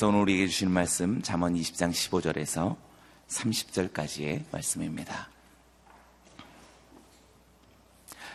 [0.00, 2.76] 하나님께서 오늘 우리에게 주신 말씀 잠언 20장 15절에서
[3.28, 5.28] 30절까지의 말씀입니다.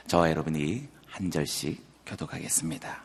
[0.06, 3.04] 저와 여러분이 한 절씩 교독하겠습니다.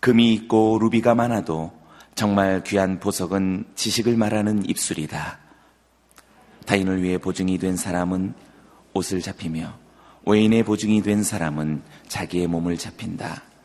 [0.00, 1.72] 금이 있고 루비가 많아도
[2.14, 5.38] 정말 귀한 보석은 지식을 말하는 입술이다.
[6.66, 8.34] 타인을 위해 보증이 된 사람은
[8.92, 9.78] 옷을 잡히며
[10.26, 13.55] 외인의 보증이 된 사람은 자기의 몸을 잡힌다.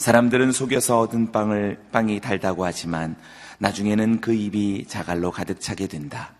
[0.00, 3.16] 사람들은 속여서 얻은 빵을 빵이 달다고 하지만
[3.58, 6.32] 나중에는 그 입이 자갈로 가득 차게 된다.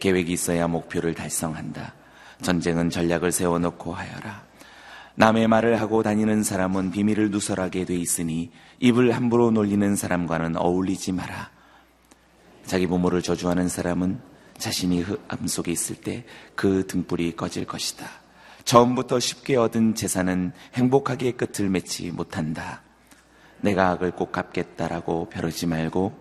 [0.00, 1.94] 계획이 있어야 목표를 달성한다.
[2.42, 4.42] 전쟁은 전략을 세워놓고 하여라.
[5.14, 11.50] 남의 말을 하고 다니는 사람은 비밀을 누설하게 돼 있으니 입을 함부로 놀리는 사람과는 어울리지 마라.
[12.64, 14.18] 자기 부모를 저주하는 사람은
[14.58, 16.24] 자신이 흑암 속에 있을 때
[16.56, 18.25] 그 등불이 꺼질 것이다.
[18.66, 22.82] 처음부터 쉽게 얻은 재산은 행복하게 끝을 맺지 못한다.
[23.60, 26.12] 내가 악을 꼭 갚겠다라고 벼르지 말고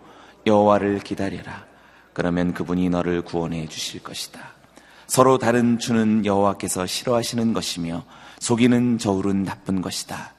[0.46, 1.66] 여호와를 기다려라.
[2.14, 4.40] 그러면 그분이 너를 구원해 주실 것이다.
[5.08, 8.06] 서로 다른 주는 여호와께서 싫어하시는 것이며
[8.40, 10.34] 속이는 저울은 나쁜 것이다.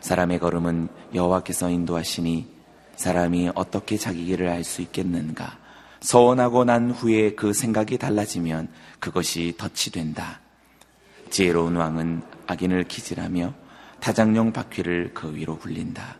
[0.00, 2.50] 사람의 걸음은 여호와께서 인도하시니
[2.96, 5.58] 사람이 어떻게 자기 길을 알 수 있겠는가?
[6.00, 8.68] 서원하고 난 후에 그 생각이 달라지면
[8.98, 10.41] 그것이 덫이 된다.
[11.32, 13.54] 지혜로운 왕은 악인을 기질하며
[14.00, 16.18] 타장용 바퀴를 그 위로 굴린다.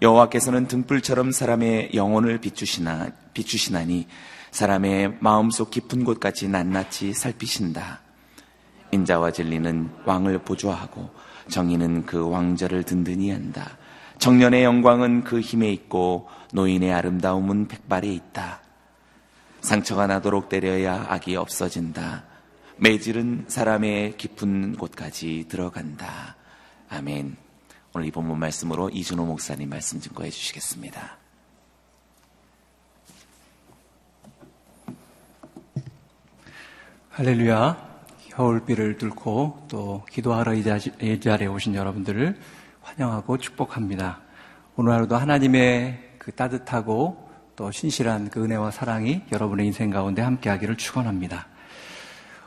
[0.00, 4.06] 여호와께서는 등불처럼 사람의 영혼을 비추시나 비추시나니
[4.52, 8.02] 사람의 마음속 깊은 곳까지 낱낱이 살피신다.
[8.92, 11.10] 인자와 진리는 왕을 보조하고
[11.48, 13.78] 정의는 그 왕자를 든든히 한다.
[14.18, 18.60] 청년의 영광은 그 힘에 있고 노인의 아름다움은 백발에 있다.
[19.60, 22.31] 상처가 나도록 때려야 악이 없어진다.
[22.82, 26.34] 매질은 사람의 깊은 곳까지 들어간다.
[26.88, 27.36] 아멘.
[27.94, 31.16] 오늘 이 본문 말씀으로 이준호 목사님 말씀 증거해 주시겠습니다.
[37.10, 37.92] 할렐루야.
[38.30, 42.36] 겨울비를 뚫고 또 기도하러 이 자리에 오신 여러분들을
[42.80, 44.22] 환영하고 축복합니다.
[44.74, 51.51] 오늘 하루도 하나님의 그 따뜻하고 또 신실한 그 은혜와 사랑이 여러분의 인생 가운데 함께하기를 축원합니다.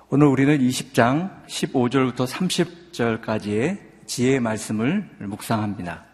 [0.08, 6.06] 오늘 우리는 20장 15절부터 30절까지의 지혜의 말씀을 묵상합니다.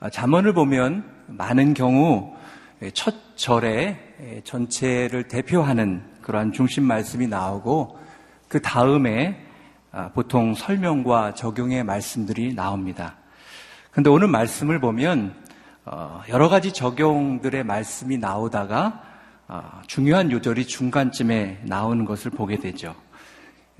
[0.00, 2.36] 아, 잠언을 보면 많은 경우
[2.92, 7.98] 첫 절에 전체를 대표하는 그러한 중심 말씀이 나오고
[8.48, 9.42] 그 다음에
[9.90, 13.16] 아, 보통 설명과 적용의 말씀들이 나옵니다.
[13.92, 15.34] 그런데 오늘 말씀을 보면
[15.86, 19.13] 어, 여러 가지 적용들의 말씀이 나오다가 어,
[19.86, 22.94] 중요한 요절이 중간쯤에 나오는 것을 보게 되죠.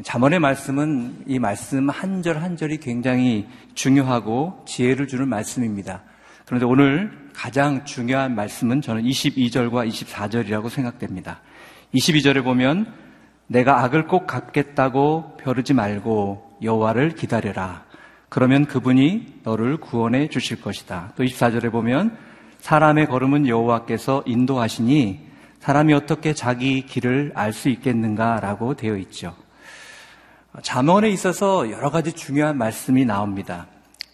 [0.03, 6.03] 잠언의 말씀은 이 말씀 한 절 한 절이 굉장히 중요하고 지혜를 주는 말씀입니다.
[6.47, 11.41] 그런데 오늘 가장 중요한 말씀은 저는 22절과 24절이라고 생각됩니다.
[11.95, 12.93] 22절에 보면
[13.47, 17.85] 내가 악을 꼭 갚겠다고 벼르지 말고 여호와를 기다려라.
[18.29, 21.13] 그러면 그분이 너를 구원해 주실 것이다.
[21.17, 22.17] 또 24절에 보면
[22.59, 25.24] 사람의 걸음은 여호와께서 인도하시니
[25.65, 29.35] 사람이 어떻게 자기 길을 알 수 있겠는가라고 되어 있죠.
[30.61, 33.67] 잠언에 있어서 여러 가지 중요한 말씀이 나옵니다.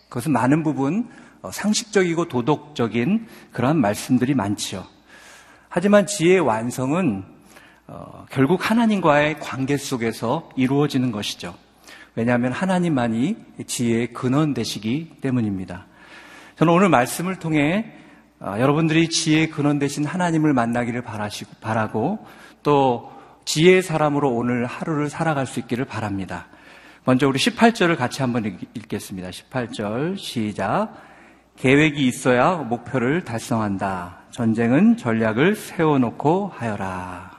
[0.09, 1.09] 그것은 많은 부분
[1.43, 4.85] 어, 상식적이고 도덕적인 그러한 말씀들이 많지요.
[5.69, 7.25] 하지만 지혜의 완성은
[7.89, 11.57] 어, 결국 하나님과의 관계 속에서 이루어지는 것이죠.
[12.15, 13.35] 왜냐하면 하나님만이
[13.67, 15.87] 지혜의 근원 되시기 때문입니다.
[16.59, 18.00] 저는 오늘 말씀을 통해 어,
[18.43, 21.03] 여러분들이 지혜의 근원 되신 하나님을 만나기를
[21.61, 22.27] 바라고
[22.63, 23.13] 또
[23.45, 26.47] 지혜의 사람으로 오늘 하루를 살아갈 수 있기를 바랍니다.
[27.05, 29.31] 먼저 우리 18절을 같이 한번 읽겠습니다.
[29.31, 30.93] 18절 시작.
[31.57, 34.21] 계획이 있어야 목표를 달성한다.
[34.31, 37.31] 전쟁은 전략을 세워놓고 하여라.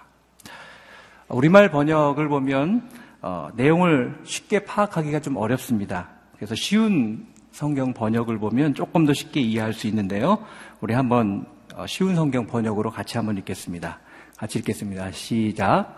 [1.30, 2.88] 우리말 번역을 보면
[3.22, 6.10] 어, 내용을 쉽게 파악하기가 좀 어렵습니다.
[6.36, 10.44] 그래서 쉬운 성경 번역을 보면 조금 더 쉽게 이해할 수 있는데요.
[10.82, 11.46] 우리 한번
[11.76, 14.00] 어, 쉬운 성경 번역으로 같이 한번 읽겠습니다.
[14.36, 15.12] 같이 읽겠습니다.
[15.12, 15.96] 시작.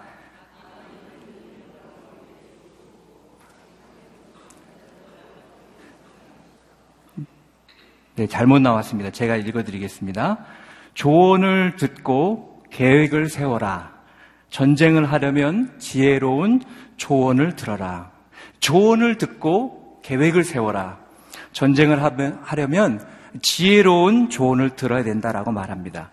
[8.15, 9.09] 네, 잘못 나왔습니다.
[9.11, 10.45] 제가 읽어드리겠습니다.
[10.95, 13.93] 조언을 듣고 계획을 세워라.
[14.49, 16.61] 전쟁을 하려면 지혜로운
[16.97, 18.11] 조언을 들어라.
[18.59, 20.99] 조언을 듣고 계획을 세워라.
[21.53, 22.03] 전쟁을
[22.43, 22.99] 하려면
[23.41, 26.11] 지혜로운 조언을 들어야 된다라고 말합니다.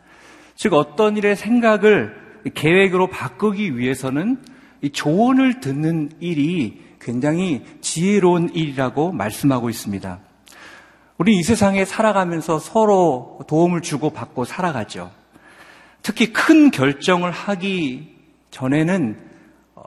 [0.54, 2.14] 즉 어떤 일의 생각을
[2.54, 4.38] 계획으로 바꾸기 위해서는
[4.82, 10.20] 이 조언을 듣는 일이 굉장히 지혜로운 일이라고 말씀하고 있습니다.
[11.18, 15.10] 우리 이 세상에 살아가면서 서로 도움을 주고 받고 살아가죠.
[16.02, 18.16] 특히 큰 결정을 하기
[18.50, 19.18] 전에는
[19.74, 19.82] 어,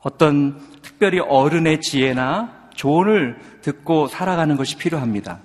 [0.00, 5.40] 어떤 특별히 어른의 지혜나 조언을 듣고 살아가는 것이 필요합니다.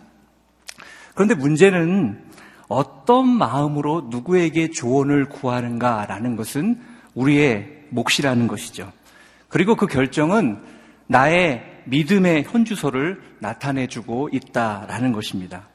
[1.13, 2.23] 그런데 문제는
[2.67, 6.79] 어떤 마음으로 누구에게 조언을 구하는가라는 것은
[7.13, 8.91] 우리의 몫이라는 것이죠.
[9.47, 10.59] 그리고 그 결정은
[11.07, 15.67] 나의 믿음의 현주소를 나타내주고 있다라는 것입니다.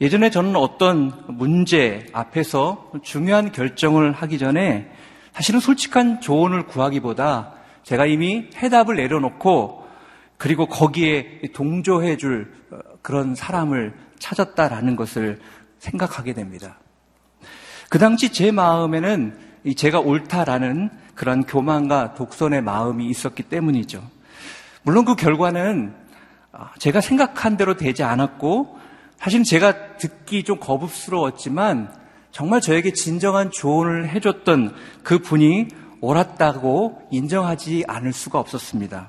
[0.00, 4.90] 예전에 저는 어떤 문제 앞에서 중요한 결정을 하기 전에
[5.32, 9.86] 사실은 솔직한 조언을 구하기보다 제가 이미 해답을 내려놓고
[10.36, 12.52] 그리고 거기에 동조해 줄
[13.00, 15.40] 그런 사람을 찾았다라는 것을
[15.78, 16.78] 생각하게 됩니다.
[17.88, 19.38] 그 당시 제 마음에는
[19.76, 24.02] 제가 옳다라는 그런 교만과 독선의 마음이 있었기 때문이죠.
[24.82, 25.94] 물론 그 결과는
[26.78, 28.78] 제가 생각한 대로 되지 않았고,
[29.18, 31.92] 사실 제가 듣기 좀 거북스러웠지만,
[32.30, 35.68] 정말 저에게 진정한 조언을 해줬던 그 분이
[36.00, 39.08] 옳았다고 인정하지 않을 수가 없었습니다.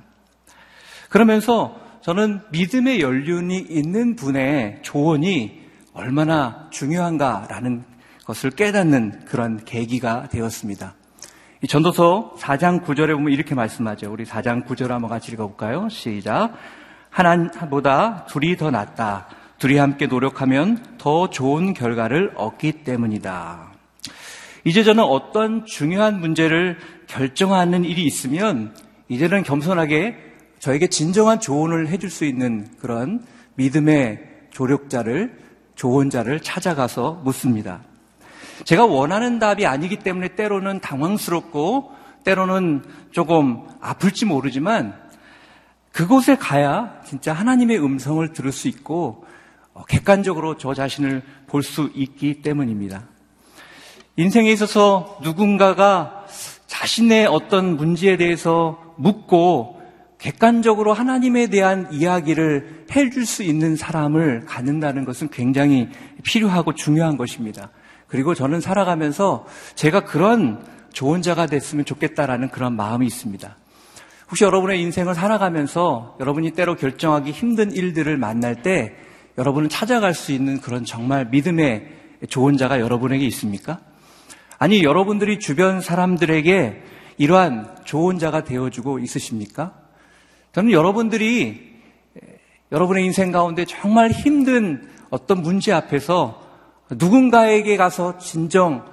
[1.09, 5.61] 그러면서 저는 믿음의 연륜이 있는 분의 조언이
[5.93, 7.83] 얼마나 중요한가라는
[8.25, 10.93] 것을 깨닫는 그런 계기가 되었습니다.
[11.63, 14.11] 이 전도서 4장 9절에 보면 이렇게 말씀하죠.
[14.11, 15.89] 우리 4장 9절 한번 같이 읽어볼까요?
[15.89, 16.53] 시작.
[17.09, 19.27] 하나보다 둘이 더 낫다.
[19.57, 23.71] 둘이 함께 노력하면 더 좋은 결과를 얻기 때문이다.
[24.65, 26.77] 이제 저는 어떤 중요한 문제를
[27.07, 28.75] 결정하는 일이 있으면
[29.09, 30.26] 이제는 겸손하게
[30.59, 33.23] 저에게 진정한 조언을 해줄 수 있는 그런
[33.55, 34.19] 믿음의
[34.51, 35.37] 조력자를,
[35.75, 37.81] 조언자를 찾아가서 묻습니다.
[38.63, 41.91] 제가 원하는 답이 아니기 때문에 때로는 당황스럽고
[42.23, 44.95] 때로는 조금 아플지 모르지만
[45.91, 49.25] 그곳에 가야 진짜 하나님의 음성을 들을 수 있고
[49.73, 53.03] 어, 객관적으로 저 자신을 볼 수 있기 때문입니다.
[54.15, 56.25] 인생에 있어서 누군가가
[56.65, 59.76] 자신의 어떤 문제에 대해서 묻고
[60.17, 65.89] 객관적으로 하나님에 대한 이야기를 해줄 수 있는 사람을 갖는다는 것은 굉장히
[66.23, 67.69] 필요하고 중요한 것입니다.
[68.07, 73.55] 그리고 저는 살아가면서 제가 그런 좋은 자가 됐으면 좋겠다라는 그런 마음이 있습니다.
[74.29, 78.95] 혹시 여러분의 인생을 살아가면서 여러분이 때로 결정하기 힘든 일들을 만날 때
[79.37, 81.87] 여러분은 찾아갈 수 있는 그런 정말 믿음의
[82.29, 83.79] 좋은 자가 여러분에게 있습니까?
[84.57, 86.81] 아니, 여러분들이 주변 사람들에게
[87.17, 89.73] 이러한 좋은 자가 되어주고 있으십니까?
[90.57, 91.71] 저는 여러분들이
[92.71, 96.41] 여러분의 인생 가운데 정말 힘든 어떤 문제 앞에서
[96.89, 98.83] 누군가에게 가서 진정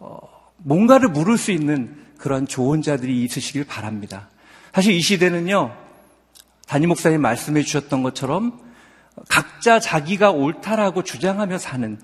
[0.00, 0.18] 어,
[0.56, 4.28] 뭔가를 물을 수 있는 그런 좋은 자들이 있으시길 바랍니다.
[4.72, 5.72] 사실 이 시대는요,
[6.66, 8.58] 담임 목사님 말씀해 주셨던 것처럼
[9.28, 11.96] 각자 자기가 옳다라고 주장하며 사는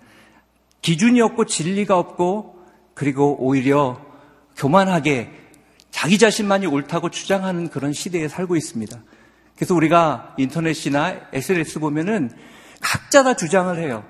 [0.83, 2.65] 기준이 없고 진리가 없고
[2.95, 4.01] 그리고 오히려
[4.57, 5.33] 교만하게
[5.91, 8.97] 자기 자신만이 옳다고 주장하는 그런 시대에 살고 있습니다.
[9.57, 12.31] 그래서 우리가 인터넷이나 SNS 보면은
[12.81, 14.05] 각자 다 주장을 해요.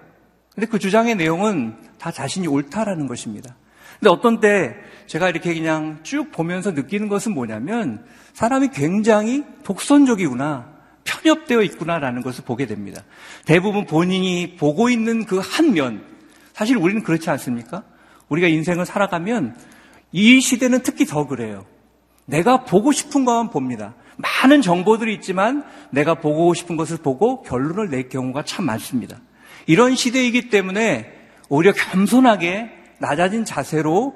[0.54, 3.56] 근데 그 주장의 내용은 다 자신이 옳다라는 것입니다.
[3.98, 10.70] 근데 어떤 때 제가 이렇게 그냥 쭉 보면서 느끼는 것은 뭐냐면 사람이 굉장히 독선적이구나,
[11.04, 13.02] 편협되어 있구나라는 것을 보게 됩니다.
[13.44, 16.04] 대부분 본인이 보고 있는 그 한 면,
[16.52, 17.82] 사실 우리는 그렇지 않습니까?
[18.28, 19.56] 우리가 인생을 살아가면
[20.12, 21.64] 이 시대는 특히 더 그래요.
[22.26, 23.94] 내가 보고 싶은 것만 봅니다.
[24.16, 29.18] 많은 정보들이 있지만 내가 보고 싶은 것을 보고 결론을 낼 경우가 참 많습니다.
[29.66, 31.12] 이런 시대이기 때문에
[31.48, 34.14] 오히려 겸손하게 낮아진 자세로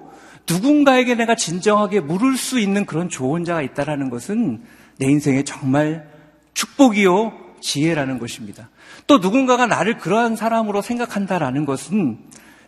[0.49, 4.63] 누군가에게 내가 진정하게 물을 수 있는 그런 좋은 자가 있다라는 것은
[4.99, 6.09] 내 인생에 정말
[6.53, 8.69] 축복이요 지혜라는 것입니다.
[9.07, 12.19] 또 누군가가 나를 그러한 사람으로 생각한다라는 것은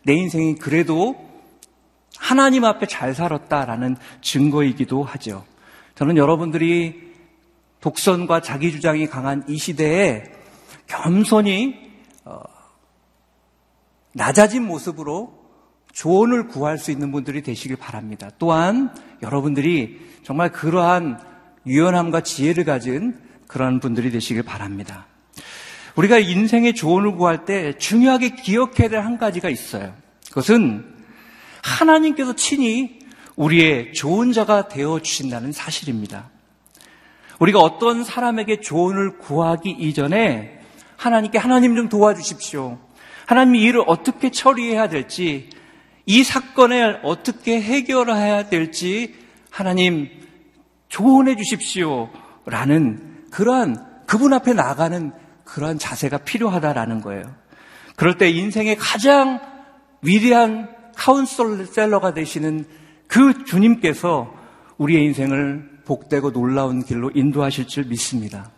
[0.04, 1.16] 내 인생이 그래도
[2.18, 5.44] 하나님 앞에 잘 살았다라는 증거이기도 하죠.
[5.94, 7.12] 저는 여러분들이
[7.80, 10.24] 독선과 자기 주장이 강한 이 시대에
[10.86, 11.76] 겸손히
[12.24, 12.40] 어,
[14.12, 15.36] 낮아진 모습으로
[15.92, 18.30] 조언을 구할 수 있는 분들이 되시길 바랍니다.
[18.38, 21.18] 또한 여러분들이 정말 그러한
[21.66, 25.06] 유연함과 지혜를 가진 그런 분들이 되시길 바랍니다.
[25.96, 29.94] 우리가 인생의 조언을 구할 때 중요하게 기억해야 될 한 가지가 있어요.
[30.28, 30.95] 그것은
[31.66, 33.00] 하나님께서 친히
[33.34, 36.30] 우리의 좋은 자가 되어 주신다는 사실입니다.
[37.38, 40.60] 우리가 어떤 사람에게 조언을 구하기 이전에
[40.96, 42.78] 하나님께 하나님 좀 도와주십시오.
[43.26, 45.50] 하나님 이 일을 어떻게 처리해야 될지,
[46.06, 49.14] 이 사건을 어떻게 해결해야 될지
[49.50, 50.08] 하나님
[50.88, 52.08] 조언해 주십시오.
[52.46, 55.12] 라는 그러한 그분 앞에 나가는
[55.44, 57.34] 그러한 자세가 필요하다라는 거예요.
[57.96, 59.40] 그럴 때 인생의 가장
[60.00, 62.64] 위대한 카운셀러가 되시는
[63.06, 64.32] 그 주님께서
[64.78, 68.50] 우리의 인생을 복되고 놀라운 길로 인도하실 줄 믿습니다.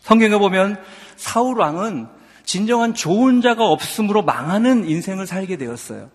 [0.00, 0.78] 성경에 보면
[1.16, 2.08] 사울 왕은
[2.44, 6.10] 진정한 좋은 자가 없으므로 망하는 인생을 살게 되었어요.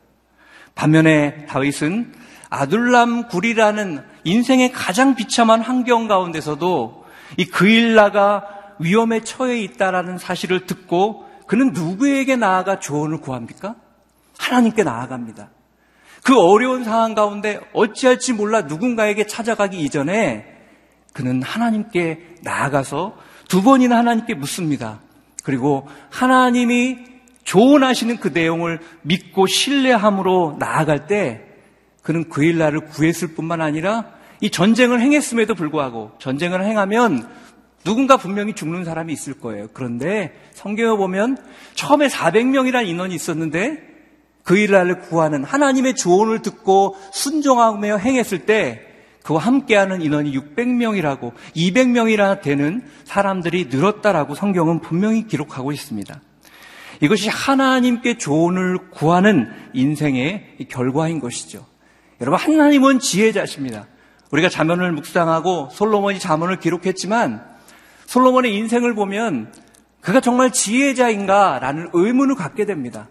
[0.73, 2.13] 반면에 다윗은
[2.49, 7.05] 아둘람 굴이라는 인생의 가장 비참한 환경 가운데서도
[7.37, 8.45] 이 그일라가
[8.79, 13.75] 위험에 처해 있다라는 사실을 듣고 그는 누구에게 나아가 조언을 구합니까?
[14.37, 15.49] 하나님께 나아갑니다.
[16.23, 20.45] 그 어려운 상황 가운데 어찌할지 몰라 누군가에게 찾아가기 이전에
[21.13, 23.15] 그는 하나님께 나아가서
[23.47, 25.01] 두 번이나 하나님께 묻습니다.
[25.43, 26.97] 그리고 하나님이
[27.43, 31.43] 조언하시는 그 내용을 믿고 신뢰함으로 나아갈 때
[32.01, 34.05] 그는 그 일날을 구했을 뿐만 아니라
[34.41, 37.29] 이 전쟁을 행했음에도 불구하고 전쟁을 행하면
[37.83, 39.67] 누군가 분명히 죽는 사람이 있을 거예요.
[39.73, 41.37] 그런데 성경에 보면
[41.75, 43.94] 처음에 400명이라는 인원이 있었는데
[44.45, 48.79] 그 일날을 구하는 하나님의 조언을 듣고 순종하며 행했을 때
[49.23, 56.21] 그와 함께하는 인원이 600명이라고 200명이나 되는 사람들이 늘었다라고 성경은 분명히 기록하고 있습니다.
[57.01, 61.65] 이것이 하나님께 조언을 구하는 인생의 결과인 것이죠.
[62.21, 63.87] 여러분 하나님은 지혜자십니다.
[64.29, 67.43] 우리가 자문을 묵상하고 솔로몬이 자문을 기록했지만
[68.05, 69.51] 솔로몬의 인생을 보면
[70.01, 73.07] 그가 정말 지혜자인가라는 의문을 갖게 됩니다.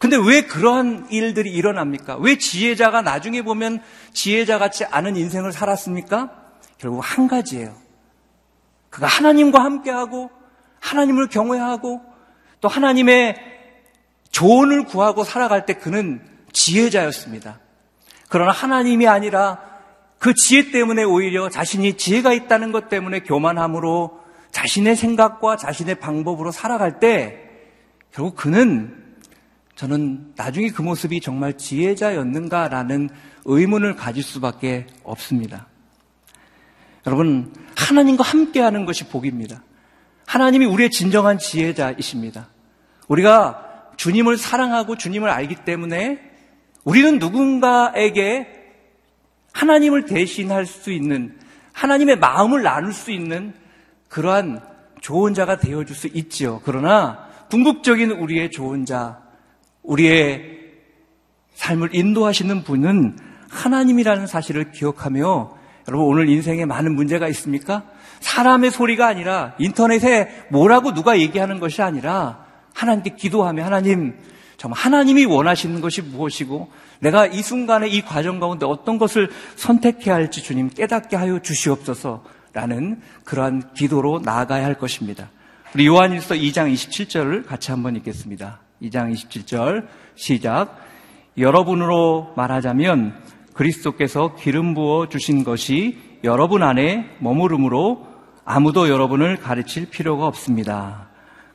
[0.00, 2.16] 근데 왜 그러한 일들이 일어납니까?
[2.16, 3.82] 왜 지혜자가 나중에 보면
[4.14, 6.30] 지혜자 같지 않은 인생을 살았습니까?
[6.78, 7.76] 결국 한 가지예요.
[8.88, 10.30] 그가 하나님과 함께하고
[10.80, 12.00] 하나님을 경외하고
[12.62, 13.36] 또 하나님의
[14.30, 17.60] 조언을 구하고 살아갈 때 그는 지혜자였습니다.
[18.30, 19.60] 그러나 하나님이 아니라
[20.18, 24.18] 그 지혜 때문에 오히려 자신이 지혜가 있다는 것 때문에 교만함으로
[24.50, 27.50] 자신의 생각과 자신의 방법으로 살아갈 때
[28.12, 29.09] 결국 그는
[29.80, 33.08] 저는 나중에 그 모습이 정말 지혜자였는가라는
[33.46, 35.68] 의문을 가질 수밖에 없습니다.
[37.06, 39.62] 여러분, 하나님과 함께하는 것이 복입니다.
[40.26, 42.50] 하나님이 우리의 진정한 지혜자이십니다.
[43.08, 46.30] 우리가 주님을 사랑하고 주님을 알기 때문에
[46.84, 48.48] 우리는 누군가에게
[49.54, 51.38] 하나님을 대신할 수 있는
[51.72, 53.54] 하나님의 마음을 나눌 수 있는
[54.10, 54.60] 그러한
[55.00, 56.60] 좋은 자가 되어줄 수 있지요.
[56.66, 59.29] 그러나 궁극적인 우리의 좋은 자,
[59.82, 60.58] 우리의
[61.54, 63.18] 삶을 인도하시는 분은
[63.48, 65.58] 하나님이라는 사실을 기억하며
[65.88, 67.84] 여러분 오늘 인생에 많은 문제가 있습니까?
[68.20, 74.16] 사람의 소리가 아니라 인터넷에 뭐라고 누가 얘기하는 것이 아니라 하나님께 기도하며 하나님
[74.56, 76.70] 정말 하나님이 원하시는 것이 무엇이고
[77.00, 83.72] 내가 이 순간에 이 과정 가운데 어떤 것을 선택해야 할지 주님 깨닫게 하여 주시옵소서라는 그러한
[83.74, 85.30] 기도로 나아가야 할 것입니다.
[85.74, 88.60] 우리 요한일서 2장 27절을 같이 한번 읽겠습니다.
[88.82, 90.76] 2장 27절 시작.
[91.38, 93.14] 여러분으로 말하자면
[93.54, 98.06] 그리스도께서 기름 부어 주신 것이 여러분 안에 머무름으로
[98.44, 101.08] 아무도 여러분을 가르칠 필요가 없습니다.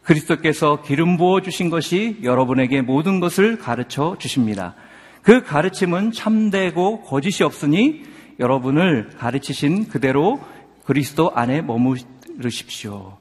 [0.03, 4.75] 그리스도께서 기름 부어 주신 것이 여러분에게 모든 것을 가르쳐 주십니다.
[5.21, 8.03] 그 가르침은 참되고 거짓이 없으니
[8.39, 10.39] 여러분을 가르치신 그대로
[10.83, 13.17] 그리스도 안에 머무르십시오.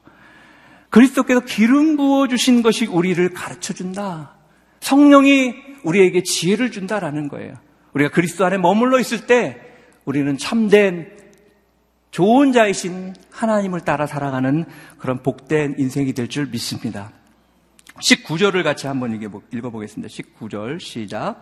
[0.95, 4.31] 그리스도께서 기름 부어 주신 것이 우리를 가르쳐 준다.
[4.79, 7.55] 성령이 우리에게 지혜를 준다라는 거예요.
[7.93, 9.59] 우리가 그리스도 안에 머물러 있을 때
[10.05, 11.11] 우리는 참된
[12.11, 14.63] 좋은 자이신 하나님을 따라 살아가는
[14.97, 17.11] 그런 복된 인생이 될 줄 믿습니다.
[17.99, 19.19] 19절을 같이 한번
[19.51, 20.07] 읽어보겠습니다.
[20.07, 21.41] 19절 시작.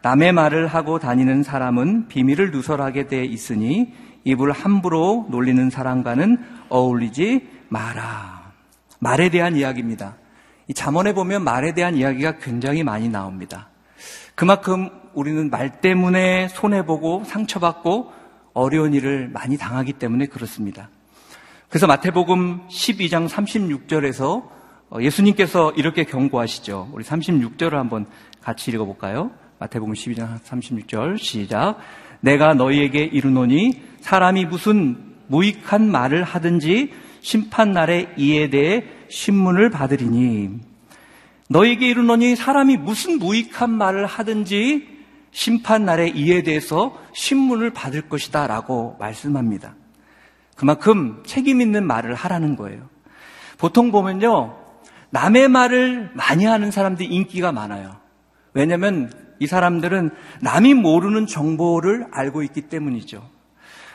[0.00, 3.92] 남의 말을 하고 다니는 사람은 비밀을 누설하게 돼 있으니
[4.24, 6.38] 입을 함부로 놀리는 사람과는
[6.70, 8.39] 어울리지 마라.
[9.00, 10.16] 말에 대한 이야기입니다.
[10.68, 13.68] 이 잠언에 보면 말에 대한 이야기가 굉장히 많이 나옵니다.
[14.36, 18.12] 그만큼 우리는 말 때문에 손해보고 상처받고
[18.52, 20.88] 어려운 일을 많이 당하기 때문에 그렇습니다.
[21.68, 24.48] 그래서 마태복음 12장 36절에서
[25.00, 26.90] 예수님께서 이렇게 경고하시죠.
[26.92, 28.06] 우리 36절을 한번
[28.42, 29.30] 같이 읽어볼까요?
[29.58, 31.78] 마태복음 12장 36절 시작.
[32.20, 40.60] 내가 너희에게 이르노니 사람이 무슨 무익한 말을 하든지 심판 날에 이에 대해 신문을 받으리니
[41.48, 44.88] 너에게 이르노니 사람이 무슨 무익한 말을 하든지
[45.32, 49.74] 심판 날에 이에 대해서 신문을 받을 것이다 라고 말씀합니다.
[50.56, 52.88] 그만큼 책임 있는 말을 하라는 거예요.
[53.58, 54.56] 보통 보면요,
[55.10, 57.96] 남의 말을 많이 하는 사람들이 인기가 많아요.
[58.52, 60.10] 왜냐면 이 사람들은
[60.42, 63.26] 남이 모르는 정보를 알고 있기 때문이죠.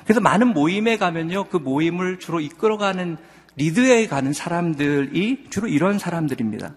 [0.05, 3.17] 그래서 많은 모임에 가면요, 그 모임을 주로 이끌어가는
[3.57, 6.75] 리드에 가는 사람들이 주로 이런 사람들입니다.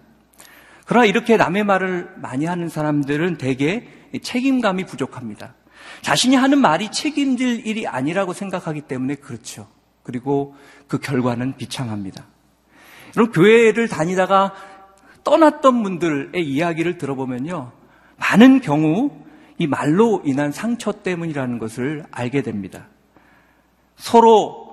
[0.85, 3.87] 그러나 이렇게 남의 말을 많이 하는 사람들은 대개
[4.21, 5.53] 책임감이 부족합니다.
[6.01, 9.67] 자신이 하는 말이 책임질 일이 아니라고 생각하기 때문에 그렇죠.
[10.01, 10.55] 그리고
[10.87, 12.25] 그 결과는 비참합니다.
[13.15, 14.53] 여러분, 교회를 다니다가
[15.23, 17.71] 떠났던 분들의 이야기를 들어보면요.
[18.17, 19.11] 많은 경우
[19.59, 22.87] 이 말로 인한 상처 때문이라는 것을 알게 됩니다.
[23.99, 24.69] 서로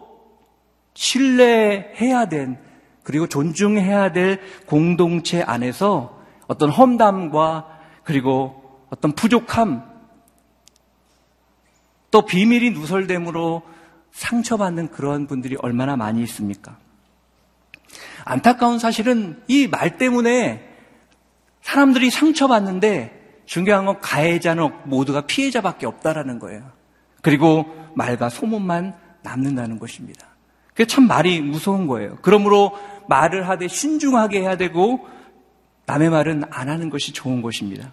[0.94, 2.58] 신뢰해야 된
[3.02, 7.66] 그리고 존중해야 될 공동체 안에서 어떤 험담과
[8.04, 9.84] 그리고 어떤 부족함
[12.10, 13.62] 또 비밀이 누설됨으로
[14.12, 16.78] 상처받는 그런 분들이 얼마나 많이 있습니까?
[18.24, 20.66] 안타까운 사실은 이 말 때문에
[21.62, 26.70] 사람들이 상처받는데 중요한 건 가해자는 모두가 피해자밖에 없다라는 거예요.
[27.22, 28.94] 그리고 말과 소문만
[29.26, 30.26] 남는다는 것입니다.
[30.68, 32.16] 그게 참 말이 무서운 거예요.
[32.22, 32.72] 그러므로
[33.08, 35.06] 말을 하되 신중하게 해야 되고
[35.86, 37.92] 남의 말은 안 하는 것이 좋은 것입니다.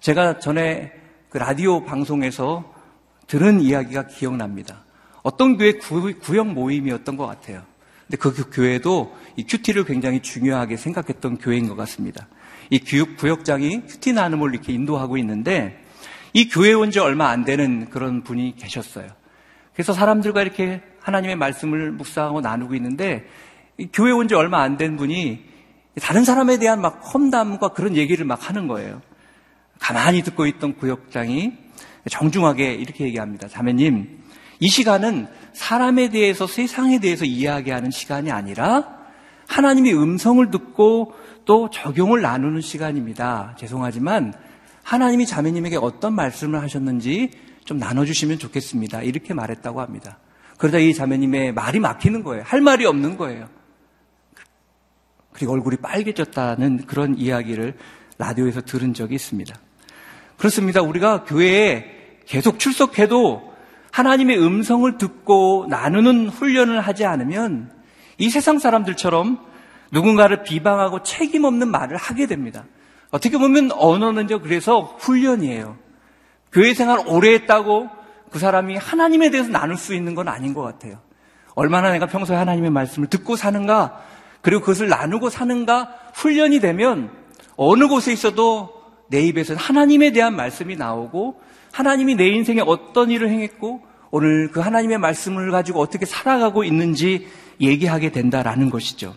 [0.00, 0.92] 제가 전에
[1.28, 2.72] 그 라디오 방송에서
[3.26, 4.84] 들은 이야기가 기억납니다.
[5.22, 7.62] 어떤 교회 구, 구역 모임이었던 것 같아요.
[8.06, 12.26] 근데 그 교회도 이 QT를 굉장히 중요하게 생각했던 교회인 것 같습니다.
[12.70, 15.84] 이 교육 구역장이 QT 나눔을 이렇게 인도하고 있는데
[16.32, 19.17] 이 교회 온 지 얼마 안 되는 그런 분이 계셨어요.
[19.78, 23.24] 그래서 사람들과 이렇게 하나님의 말씀을 묵상하고 나누고 있는데
[23.92, 25.38] 교회 온 지 얼마 안 된 분이
[26.02, 29.00] 다른 사람에 대한 막 험담과 그런 얘기를 막 하는 거예요.
[29.78, 31.52] 가만히 듣고 있던 구역장이
[32.10, 33.46] 정중하게 이렇게 얘기합니다.
[33.46, 34.18] 자매님,
[34.58, 38.98] 이 시간은 사람에 대해서 세상에 대해서 이야기하는 시간이 아니라
[39.46, 43.54] 하나님의 음성을 듣고 또 적용을 나누는 시간입니다.
[43.56, 44.34] 죄송하지만
[44.82, 47.30] 하나님이 자매님에게 어떤 말씀을 하셨는지
[47.68, 49.02] 좀 나눠주시면 좋겠습니다.
[49.02, 50.16] 이렇게 말했다고 합니다.
[50.56, 52.42] 그러다 이 자매님의 말이 막히는 거예요.
[52.46, 53.46] 할 말이 없는 거예요.
[55.34, 57.74] 그리고 얼굴이 빨개졌다는 그런 이야기를
[58.16, 59.54] 라디오에서 들은 적이 있습니다.
[60.38, 60.80] 그렇습니다.
[60.80, 63.52] 우리가 교회에 계속 출석해도
[63.92, 67.70] 하나님의 음성을 듣고 나누는 훈련을 하지 않으면
[68.16, 69.44] 이 세상 사람들처럼
[69.92, 72.64] 누군가를 비방하고 책임 없는 말을 하게 됩니다.
[73.10, 75.87] 어떻게 보면 언어는요, 그래서 훈련이에요.
[76.52, 77.88] 교회 생활 오래 했다고
[78.30, 80.98] 그 사람이 하나님에 대해서 나눌 수 있는 건 아닌 것 같아요.
[81.54, 84.00] 얼마나 내가 평소에 하나님의 말씀을 듣고 사는가,
[84.42, 87.10] 그리고 그것을 나누고 사는가 훈련이 되면
[87.56, 88.70] 어느 곳에 있어도
[89.08, 91.40] 내 입에서는 하나님에 대한 말씀이 나오고
[91.72, 97.26] 하나님이 내 인생에 어떤 일을 행했고 오늘 그 하나님의 말씀을 가지고 어떻게 살아가고 있는지
[97.60, 99.14] 얘기하게 된다라는 것이죠.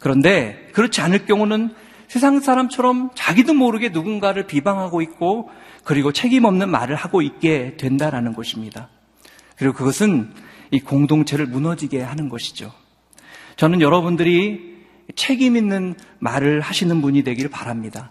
[0.00, 1.74] 그런데 그렇지 않을 경우는
[2.08, 5.50] 세상 사람처럼 자기도 모르게 누군가를 비방하고 있고
[5.84, 8.88] 그리고 책임 없는 말을 하고 있게 된다라는 것입니다.
[9.56, 10.32] 그리고 그것은
[10.70, 12.72] 이 공동체를 무너지게 하는 것이죠.
[13.56, 14.74] 저는 여러분들이
[15.14, 18.10] 책임 있는 말을 하시는 분이 되기를 바랍니다.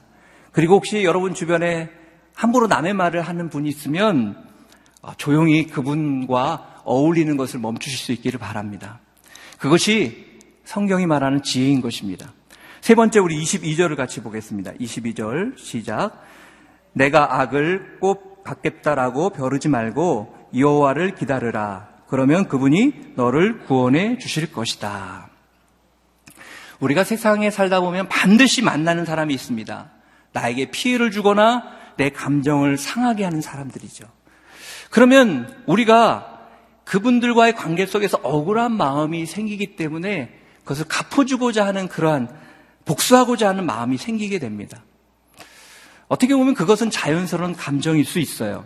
[0.52, 1.90] 그리고 혹시 여러분 주변에
[2.36, 4.38] 함부로 남의 말을 하는 분이 있으면
[5.02, 9.00] 어, 조용히 그분과 어울리는 것을 멈추실 수 있기를 바랍니다.
[9.58, 12.34] 그것이 성경이 말하는 지혜인 것입니다.
[12.82, 14.74] 세 번째 우리 22절을 같이 보겠습니다.
[14.74, 16.24] 22절 시작.
[16.94, 21.90] 내가 악을 꼭 받겠다라고 벼르지 말고 여호와를 기다르라.
[22.08, 25.30] 그러면 그분이 너를 구원해 주실 것이다.
[26.80, 29.92] 우리가 세상에 살다 보면 반드시 만나는 사람이 있습니다.
[30.34, 31.64] 나에게 피해를 주거나
[31.98, 34.06] 내 감정을 상하게 하는 사람들이죠.
[34.90, 36.42] 그러면 우리가
[36.86, 42.30] 그분들과의 관계 속에서 억울한 마음이 생기기 때문에 그것을 갚아주고자 하는 그러한
[42.86, 44.84] 복수하고자 하는 마음이 생기게 됩니다.
[46.08, 48.66] 어떻게 보면 그것은 자연스러운 감정일 수 있어요.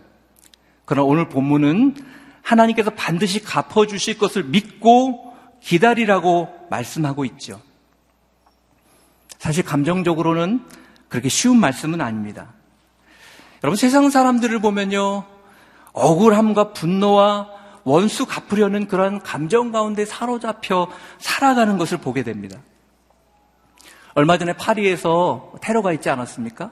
[0.85, 1.95] 그러나 오늘 본문은
[2.41, 7.61] 하나님께서 반드시 갚아주실 것을 믿고 기다리라고 말씀하고 있죠.
[9.37, 10.65] 사실 감정적으로는
[11.09, 12.53] 그렇게 쉬운 말씀은 아닙니다.
[13.63, 15.25] 여러분 세상 사람들을 보면요.
[15.93, 17.49] 억울함과 분노와
[17.83, 20.87] 원수 갚으려는 그런 감정 가운데 사로잡혀
[21.19, 22.59] 살아가는 것을 보게 됩니다.
[24.13, 26.71] 얼마 전에 파리에서 테러가 있지 않았습니까?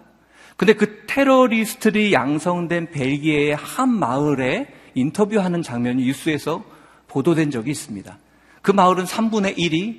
[0.58, 6.64] 근데 그 테러리스트들이 양성된 벨기에의 한 마을에 인터뷰하는 장면이 뉴스에서
[7.08, 8.18] 보도된 적이 있습니다.
[8.62, 9.98] 그 마을은 3분의 1이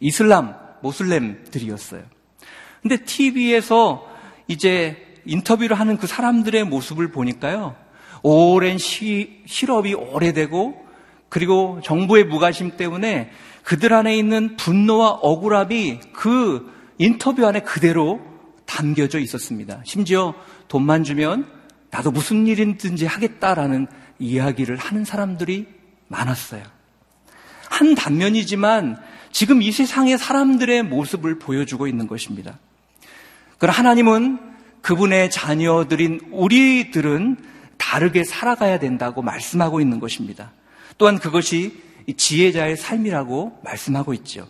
[0.00, 2.02] 이슬람, 모슬렘들이었어요.
[2.82, 4.06] 근데 TV에서
[4.48, 7.76] 이제 인터뷰를 하는 그 사람들의 모습을 보니까요.
[8.22, 10.86] 오랜 시, 실업이 오래되고
[11.28, 13.30] 그리고 정부의 무관심 때문에
[13.62, 18.20] 그들 안에 있는 분노와 억울함이 그 인터뷰 안에 그대로
[18.70, 19.82] 담겨져 있었습니다.
[19.84, 20.32] 심지어
[20.68, 21.50] 돈만 주면
[21.90, 23.88] 나도 무슨 일이든지 하겠다라는
[24.20, 25.66] 이야기를 하는 사람들이
[26.06, 26.62] 많았어요.
[27.68, 28.96] 한 단면이지만
[29.32, 32.58] 지금 이 세상의 사람들의 모습을 보여주고 있는 것입니다.
[33.58, 34.38] 그러나 하나님은
[34.82, 37.38] 그분의 자녀들인 우리들은
[37.76, 40.52] 다르게 살아가야 된다고 말씀하고 있는 것입니다.
[40.96, 41.82] 또한 그것이
[42.16, 44.48] 지혜자의 삶이라고 말씀하고 있죠.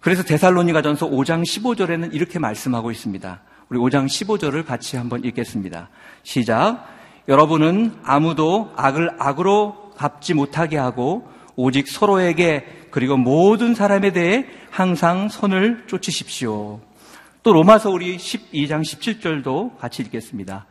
[0.00, 3.40] 그래서 데살로니가전서 5장 15절에는 이렇게 말씀하고 있습니다.
[3.68, 5.90] 우리 5장 15절을 같이 한번 읽겠습니다.
[6.22, 6.86] 시작.
[7.28, 15.84] 여러분은 아무도 악을 악으로 갚지 못하게 하고 오직 서로에게 그리고 모든 사람에 대해 항상 선을
[15.86, 16.80] 쫓으십시오.
[17.42, 20.66] 또 로마서 우리 12장 17절도 같이 읽겠습니다.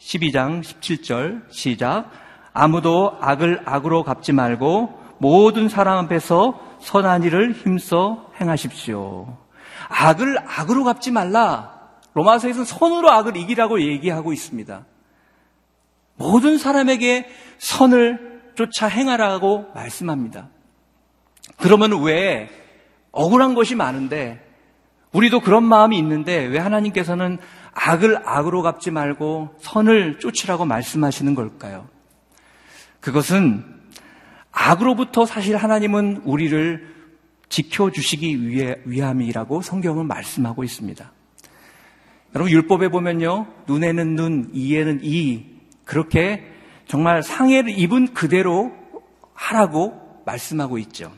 [0.00, 2.10] 12장 17절 시작.
[2.52, 9.36] 아무도 악을 악으로 갚지 말고 모든 사람 앞에서 선한 일을 힘써 행하십시오.
[9.88, 11.78] 악을 악으로 갚지 말라.
[12.14, 14.84] 로마서에서는 선으로 악을 이기라고 얘기하고 있습니다.
[16.16, 17.28] 모든 사람에게
[17.58, 20.48] 선을 쫓아 행하라고 말씀합니다.
[21.58, 22.50] 그러면 왜
[23.12, 24.44] 억울한 것이 많은데
[25.12, 27.38] 우리도 그런 마음이 있는데 왜 하나님께서는
[27.72, 31.88] 악을 악으로 갚지 말고 선을 쫓으라고 말씀하시는 걸까요?
[33.00, 33.77] 그것은
[34.52, 36.96] 악으로부터 사실 하나님은 우리를
[37.48, 41.12] 지켜주시기 위해, 위함이라고 성경은 말씀하고 있습니다.
[42.34, 43.46] 여러분, 율법에 보면요.
[43.66, 45.46] 눈에는 눈, 이에는 이.
[45.84, 46.44] 그렇게
[46.86, 48.72] 정말 상해를 입은 그대로
[49.32, 51.12] 하라고 말씀하고 있죠.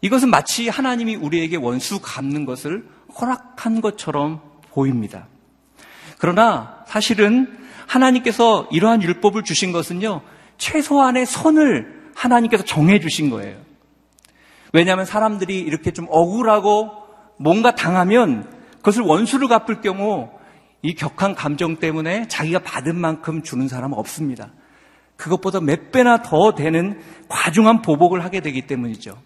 [0.00, 2.88] 이것은 마치 하나님이 우리에게 원수 갚는 것을
[3.20, 5.28] 허락한 것처럼 보입니다.
[6.18, 10.22] 그러나 사실은 하나님께서 이러한 율법을 주신 것은요,
[10.56, 13.56] 최소한의 선을 하나님께서 정해 주신 거예요.
[14.72, 16.90] 왜냐하면 사람들이 이렇게 좀 억울하고
[17.38, 20.30] 뭔가 당하면 그것을 원수를 갚을 경우
[20.82, 24.50] 이 격한 감정 때문에 자기가 받은 만큼 주는 사람은 없습니다.
[25.16, 29.16] 그것보다 몇 배나 더 되는 과중한 보복을 하게 되기 때문이죠.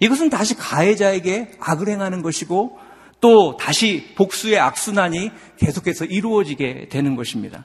[0.00, 2.78] 이것은 다시 가해자에게 악을 행하는 것이고
[3.20, 7.64] 또 다시 복수의 악순환이 계속해서 이루어지게 되는 것입니다.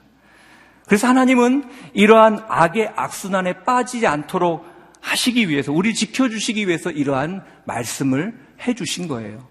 [0.86, 4.66] 그래서 하나님은 이러한 악의 악순환에 빠지지 않도록
[5.02, 9.48] 하시기 위해서, 우리 지켜주시기 위해서 이러한 말씀을 해주신 거예요.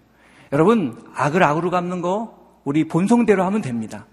[0.52, 4.06] 여러분, 악을 악으로 갚는 거 우리 본성대로 하면 됩니다.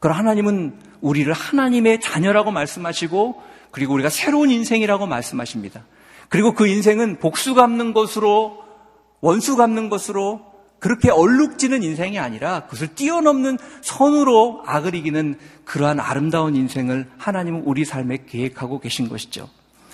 [0.00, 5.84] 그럼 하나님은 우리를 하나님의 자녀라고 말씀하시고 그리고 우리가 새로운 인생이라고 말씀하십니다.
[6.28, 8.62] 그리고 그 인생은 복수 갚는 것으로
[9.20, 10.49] 원수 갚는 것으로
[10.80, 18.24] 그렇게 얼룩지는 인생이 아니라 그것을 뛰어넘는 선으로 악을 이기는 그러한 아름다운 인생을 하나님은 우리 삶에
[18.26, 19.48] 계획하고 계신 것이죠.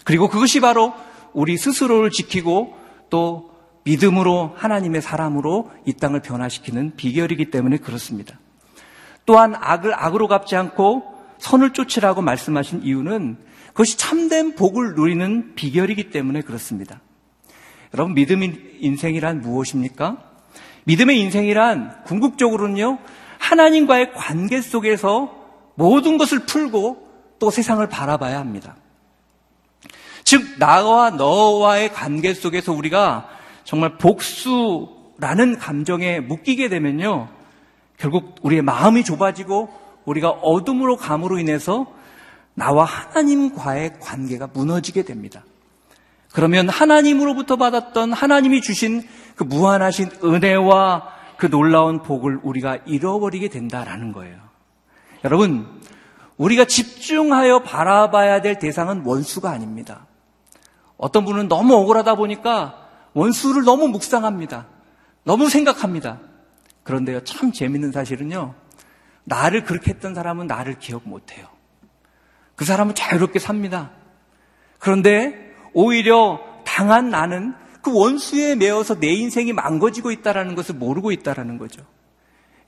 [0.04, 0.94] 그리고 그것이 바로
[1.32, 2.74] 우리 스스로를 지키고
[3.10, 3.50] 또
[3.84, 8.38] 믿음으로 하나님의 사람으로 이 땅을 변화시키는 비결이기 때문에 그렇습니다.
[9.26, 13.36] 또한 악을 악으로 갚지 않고 선을 쫓으라고 말씀하신 이유는
[13.68, 17.00] 그것이 참된 복을 누리는 비결이기 때문에 그렇습니다.
[17.92, 20.25] 여러분, 믿음의 인생이란 무엇입니까?
[20.86, 22.98] 믿음의 인생이란 궁극적으로는요,
[23.38, 25.34] 하나님과의 관계 속에서
[25.74, 27.06] 모든 것을 풀고
[27.38, 28.76] 또 세상을 바라봐야 합니다.
[30.22, 33.28] 즉, 나와 너와의 관계 속에서 우리가
[33.64, 37.28] 정말 복수라는 감정에 묶이게 되면요,
[37.98, 39.68] 결국 우리의 마음이 좁아지고
[40.04, 41.86] 우리가 어둠으로 감으로 인해서
[42.54, 45.42] 나와 하나님과의 관계가 무너지게 됩니다.
[46.36, 49.02] 그러면 하나님으로부터 받았던 하나님이 주신
[49.36, 54.36] 그 무한하신 은혜와 그 놀라운 복을 우리가 잃어버리게 된다라는 거예요.
[55.24, 55.66] 여러분,
[56.36, 60.04] 우리가 집중하여 바라봐야 될 대상은 원수가 아닙니다.
[60.98, 64.66] 어떤 분은 너무 억울하다 보니까 원수를 너무 묵상합니다.
[65.24, 66.18] 너무 생각합니다.
[66.82, 68.54] 그런데요, 참 재밌는 사실은요,
[69.24, 71.46] 나를 그렇게 했던 사람은 나를 기억 못 해요.
[72.56, 73.92] 그 사람은 자유롭게 삽니다.
[74.78, 75.45] 그런데
[75.78, 81.82] 오히려 당한 나는 그 원수에 매어서 내 인생이 망가지고 있다는 것을 모르고 있다는 거죠.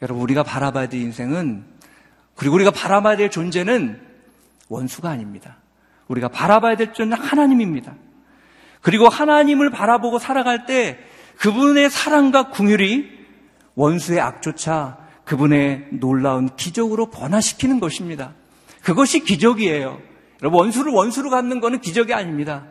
[0.02, 1.64] 여러분, 우리가 바라봐야 될 인생은,
[2.36, 3.98] 그리고 우리가 바라봐야 될 존재는
[4.68, 5.56] 원수가 아닙니다.
[6.08, 7.94] 우리가 바라봐야 될 존재는 하나님입니다.
[8.82, 10.98] 그리고 하나님을 바라보고 살아갈 때
[11.38, 13.08] 그분의 사랑과 궁율이
[13.74, 18.34] 원수의 악조차 그분의 놀라운 기적으로 변화시키는 것입니다.
[18.82, 19.98] 그것이 기적이에요.
[20.42, 22.66] 여러분, 원수를 원수로 갖는 것은 기적이 아닙니다.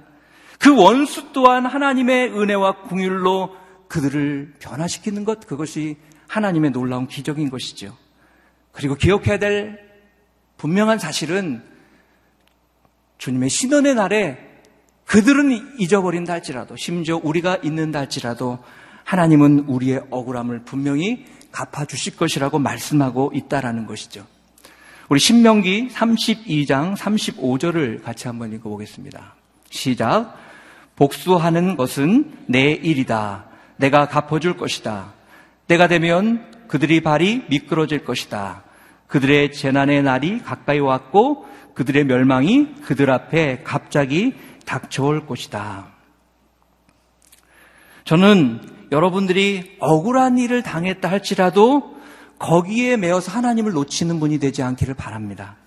[0.58, 3.56] 그 원수 또한 하나님의 은혜와 궁율로
[3.88, 7.96] 그들을 변화시키는 것, 그것이 하나님의 놀라운 기적인 것이죠.
[8.72, 9.80] 그리고 기억해야 될
[10.58, 11.64] 분명한 사실은
[13.18, 14.38] 주님의 신원의 날에
[15.06, 18.60] 그들은 잊어버린다 할지라도, 심지어 우리가 있는다 할지라도
[19.06, 24.28] 하나님은 우리의 억울함을 분명히 갚아 주실 것이라고 말씀하고 있다라는 것이죠.
[25.10, 29.36] 우리 신명기 32장 35절을 같이 한번 읽어 보겠습니다.
[29.70, 30.47] 시작.
[30.98, 33.46] 복수하는 것은 내 일이다.
[33.78, 35.14] 내가 갚아줄 것이다.
[35.68, 38.64] 때가 되면 그들이 발이 미끄러질 것이다.
[39.08, 44.34] 그들의 재난의 날이 가까이 왔고 그들의 멸망이 그들 앞에 갑자기
[44.66, 45.88] 닥쳐올 것이다.
[48.04, 51.96] 저는 여러분들이 억울한 일을 당했다 할지라도
[52.40, 55.58] 거기에 매어서 하나님을 놓치는 분이 되지 않기를 바랍니다.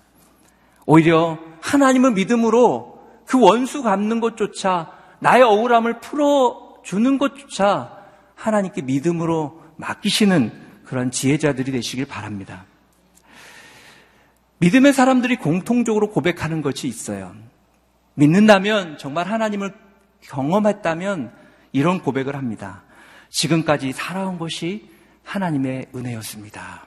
[0.85, 7.97] 오히려 하나님을 믿음으로 그 원수 갚는 것조차 나의 억울함을 풀어주는 것조차
[8.35, 10.51] 하나님께 믿음으로 맡기시는
[10.83, 12.65] 그런 지혜자들이 되시길 바랍니다.
[14.57, 17.33] 믿음의 사람들이 공통적으로 고백하는 것이 있어요.
[18.15, 19.73] 믿는다면 정말 하나님을
[20.21, 21.31] 경험했다면
[21.71, 22.83] 이런 고백을 합니다.
[23.29, 24.89] 지금까지 살아온 것이
[25.23, 26.85] 하나님의 은혜였습니다.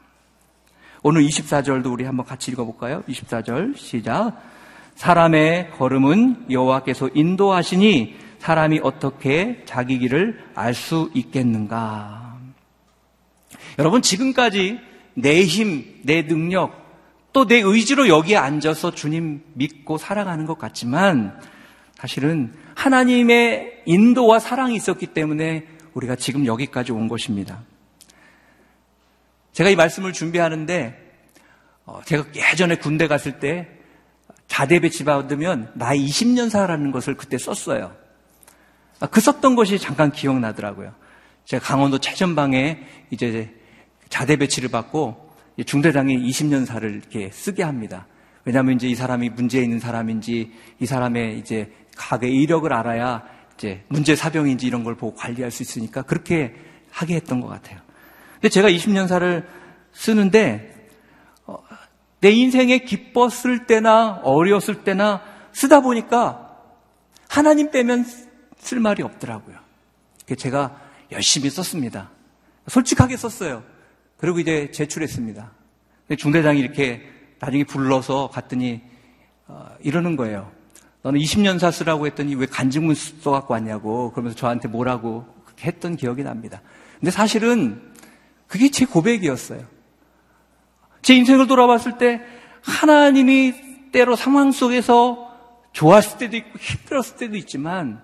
[1.02, 3.02] 오늘 24절도 우리 한번 같이 읽어볼까요?
[3.08, 4.40] 24절 시작.
[4.94, 12.38] 사람의 걸음은 여호와께서 인도하시니 사람이 어떻게 자기 길을 알 수 있겠는가?
[13.78, 14.80] 여러분 지금까지
[15.14, 16.84] 내 힘, 내 능력,
[17.32, 21.40] 또 내 의지로 여기에 앉아서 주님 믿고 살아가는 것 같지만
[21.94, 27.62] 사실은 하나님의 인도와 사랑이 있었기 때문에 우리가 지금 여기까지 온 것입니다.
[29.52, 31.14] 제가 이 말씀을 준비하는데
[31.86, 33.68] 어, 제가 예전에 군대 갔을 때
[34.48, 38.03] 자대 배치 받으면 나이 20년 살아라는 것을 그때 썼어요.
[39.00, 40.92] 아, 그 썼던 것이 잠깐 기억나더라고요.
[41.44, 42.78] 제가 강원도 최전방에
[43.10, 43.54] 이제
[44.08, 45.30] 자대 배치를 받고
[45.66, 48.06] 중대장이 20년사를 이렇게 쓰게 합니다.
[48.44, 53.22] 왜냐하면 이제 이 사람이 문제 있는 사람인지 이 사람의 이제 각의 이력을 알아야
[53.56, 56.54] 이제 문제 사병인지 이런 걸 보고 관리할 수 있으니까 그렇게
[56.90, 57.80] 하게 했던 것 같아요.
[58.34, 59.44] 근데 제가 20년사를
[59.92, 60.88] 쓰는데
[61.46, 61.58] 어,
[62.20, 66.56] 내 인생에 기뻤을 때나 어려웠을 때나 쓰다 보니까
[67.28, 68.04] 하나님 빼면
[68.64, 69.56] 쓸 말이 없더라고요.
[70.38, 70.80] 제가
[71.12, 72.10] 열심히 썼습니다.
[72.66, 73.62] 솔직하게 썼어요.
[74.16, 75.52] 그리고 이제 제출했습니다.
[76.16, 77.02] 중대장이 이렇게
[77.40, 78.80] 나중에 불러서 갔더니
[79.46, 80.50] 어, 이러는 거예요.
[81.02, 85.26] 너는 20년 사 쓰라고 했더니 왜 간증문 써갖고 왔냐고 그러면서 저한테 뭐라고
[85.60, 86.62] 했던 기억이 납니다.
[86.98, 87.92] 근데 사실은
[88.46, 89.62] 그게 제 고백이었어요.
[91.02, 92.22] 제 인생을 돌아봤을 때
[92.62, 95.30] 하나님이 때로 상황 속에서
[95.72, 98.03] 좋았을 때도 있고 힘들었을 때도 있지만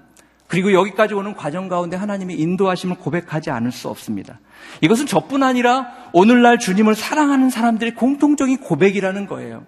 [0.51, 4.41] 그리고 여기까지 오는 과정 가운데 하나님의 인도하심을 고백하지 않을 수 없습니다.
[4.81, 9.65] 이것은 저뿐 아니라 오늘날 주님을 사랑하는 사람들의 공통적인 고백이라는 거예요.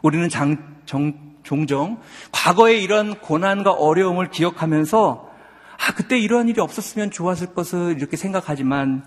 [0.00, 1.98] 우리는 장, 정, 종종
[2.30, 5.30] 과거의 이런 고난과 어려움을 기억하면서
[5.72, 9.04] 아, 그때 이러한 일이 없었으면 좋았을 것을 이렇게 생각하지만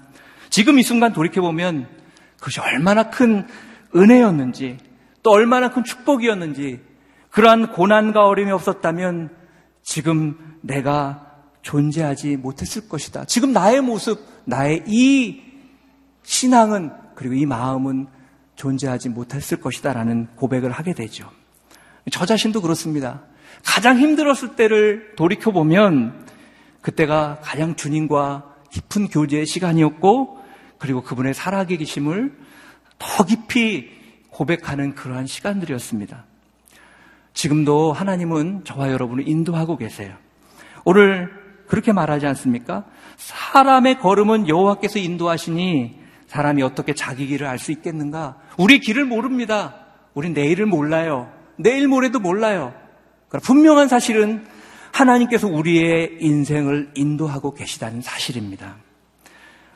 [0.50, 1.88] 지금 이 순간 돌이켜보면
[2.36, 3.48] 그것이 얼마나 큰
[3.96, 4.80] 은혜였는지
[5.24, 6.82] 또 얼마나 큰 축복이었는지
[7.30, 9.45] 그러한 고난과 어려움이 없었다면
[9.86, 13.26] 지금 내가 존재하지 못했을 것이다.
[13.26, 15.42] 지금 나의 모습, 나의 이
[16.24, 18.08] 신앙은 그리고 이 마음은
[18.56, 19.94] 존재하지 못했을 것이다.
[19.94, 21.30] 라는 고백을 하게 되죠.
[22.12, 23.22] 저 자신도 그렇습니다.
[23.64, 26.26] 가장 힘들었을 때를 돌이켜보면
[26.82, 30.40] 그때가 가장 주님과 깊은 교제의 시간이었고
[30.80, 32.36] 그리고 그분의 살아계 계심을
[32.98, 33.90] 더 깊이
[34.30, 36.26] 고백하는 그러한 시간들이었습니다.
[37.36, 40.16] 지금도 하나님은 저와 여러분을 인도하고 계세요.
[40.86, 41.30] 오늘
[41.68, 42.86] 그렇게 말하지 않습니까?
[43.18, 48.38] 사람의 걸음은 여호와께서 인도하시니 사람이 어떻게 자기 길을 알 수 있겠는가?
[48.58, 49.76] 우리 길을 모릅니다.
[50.14, 51.32] 우리 내일을 몰라요.
[51.58, 52.74] 내일 모레도 몰라요.
[53.44, 54.46] 분명한 사실은
[54.94, 58.78] 하나님께서 우리의 인생을 인도하고 계시다는 사실입니다.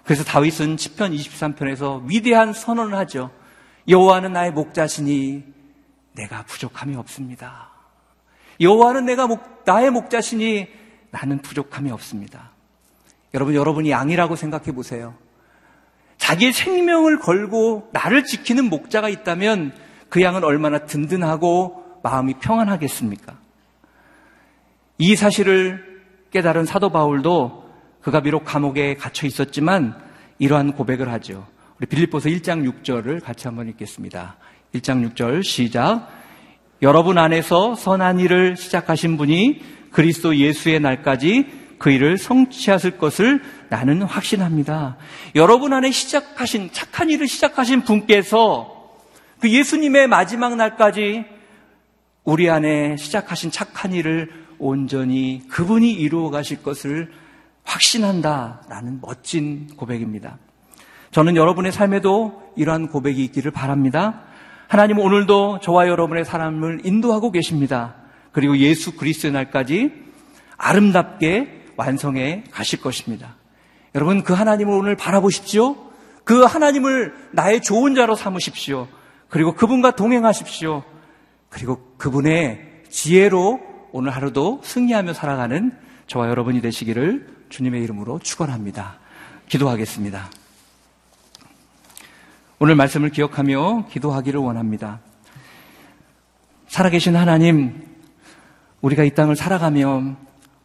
[0.03, 3.31] 그래서 다윗은 10편 23편에서 위대한 선언을 하죠.
[3.87, 5.43] 여호와는 나의 목자시니
[6.19, 7.69] 내가 부족함이 없습니다.
[8.60, 10.67] 여호와는 내가 목, 나의 목자시니
[11.12, 12.51] 나는 부족함이 없습니다.
[13.34, 15.15] 여러분, 여러분이 양이라고 생각해 보세요.
[16.17, 19.73] 자기의 생명을 걸고 나를 지키는 목자가 있다면
[20.10, 23.38] 그 양은 얼마나 든든하고 마음이 평안하겠습니까?
[24.97, 26.01] 이 사실을
[26.32, 27.69] 깨달은 사도 바울도
[28.01, 29.95] 그가 비록 감옥에 갇혀 있었지만
[30.38, 31.47] 이러한 고백을 하죠.
[31.77, 34.36] 우리 빌립보서 1장 6절을 같이 한번 읽겠습니다.
[34.73, 36.08] 1장 6절 시작.
[36.82, 41.47] 여러분 안에서 선한 일을 시작하신 분이 그리스도 예수의 날까지
[41.79, 44.97] 그 일을 성취하실 것을 나는 확신합니다.
[45.36, 48.95] 여러분 안에 시작하신 착한 일을 시작하신 분께서
[49.39, 51.25] 그 예수님의 마지막 날까지
[52.23, 57.12] 우리 안에 시작하신 착한 일을 온전히 그분이 이루어 가실 것을
[57.63, 60.38] 확신한다라는 멋진 고백입니다.
[61.12, 64.28] 저는 여러분의 삶에도 이러한 고백이 있기를 바랍니다.
[64.69, 67.95] 하나님 오늘도 저와 여러분의 사람을 인도하고 계십니다.
[68.32, 69.91] 그리고 예수 그리스도의 날까지
[70.58, 73.36] 아름답게 완성해 가실 것입니다.
[73.95, 75.75] 여러분 그 하나님을 오늘 바라보십시오.
[76.23, 78.88] 그 하나님을 나의 좋은 자로 삼으십시오.
[79.27, 80.84] 그리고 그분과 동행하십시오.
[81.49, 83.60] 그리고 그분의 지혜로
[83.91, 85.71] 오늘 하루도 승리하며 살아가는
[86.05, 88.99] 저와 여러분이 되시기를 주님의 이름으로 축원합니다.
[89.47, 90.29] 기도하겠습니다.
[92.61, 94.99] 오늘 말씀을 기억하며 기도하기를 원합니다.
[96.67, 97.81] 살아계신 하나님,
[98.81, 100.17] 우리가 이 땅을 살아가며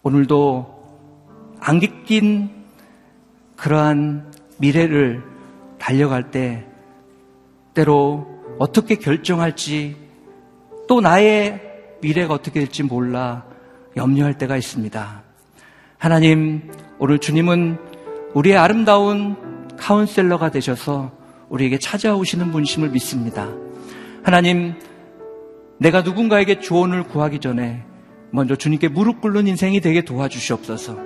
[0.02, 2.50] 오늘도 안기 낀
[3.54, 5.22] 그러한 미래를
[5.78, 6.66] 달려갈 때
[7.74, 8.26] 때로
[8.58, 9.96] 어떻게 결정할지
[10.88, 11.60] 또 나의
[12.02, 13.44] 미래가 어떻게 될지 몰라
[13.96, 15.22] 염려할 때가 있습니다.
[15.98, 17.78] 하나님, 오늘 주님은
[18.34, 19.36] 우리의 아름다운
[19.76, 21.23] 카운셀러가 되셔서
[21.54, 23.48] 우리에게 찾아오시는 분심을 믿습니다.
[24.24, 24.74] 하나님,
[25.78, 27.84] 내가 누군가에게 조언을 구하기 전에
[28.32, 30.98] 먼저 주님께 무릎 꿇는 인생이 되게 도와주시옵소서.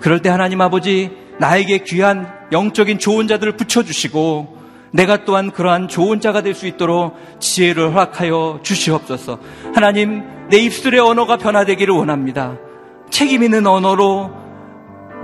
[0.00, 4.56] 그럴 때 하나님 아버지, 나에게 귀한 영적인 좋은 자들을 붙여주시고,
[4.92, 9.40] 내가 또한 그러한 좋은 자가 될 수 있도록 지혜를 허락하여 주시옵소서.
[9.74, 12.56] 하나님, 내 입술의 언어가 변화되기를 원합니다.
[13.10, 14.30] 책임 있는 언어로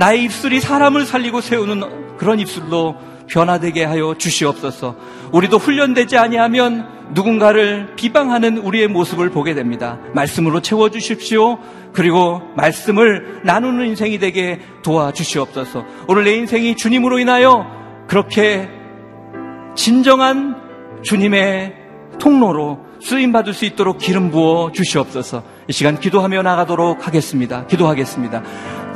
[0.01, 2.97] 나의 입술이 사람을 살리고 세우는 그런 입술로
[3.33, 4.95] 변화되게 하여 주시옵소서.
[5.33, 9.99] 우리도 훈련되지 아니하면 누군가를 비방하는 우리의 모습을 보게 됩니다.
[10.15, 11.59] 말씀으로 채워 주십시오.
[11.95, 15.85] 그리고 말씀을 나누는 인생이 되게 도와 주시옵소서.
[16.09, 17.67] 오늘 내 인생이 주님으로 인하여
[18.07, 18.69] 그렇게
[19.75, 20.57] 진정한
[21.03, 21.75] 주님의
[22.19, 25.43] 통로로 쓰임 받을 수 있도록 기름 부어 주시옵소서.
[25.69, 27.67] 이 시간 기도하며 나가도록 하겠습니다.
[27.67, 28.43] 기도하겠습니다.